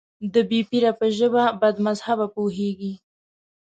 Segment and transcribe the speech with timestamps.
[0.33, 2.93] د بې پيره په ژبه بدمذهبه پوهېږي.